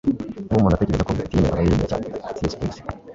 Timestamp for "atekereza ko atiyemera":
0.77-1.53